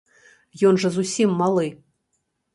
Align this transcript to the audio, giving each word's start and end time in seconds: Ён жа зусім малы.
Ён 0.69 0.79
жа 0.85 0.91
зусім 0.95 1.37
малы. 1.43 1.67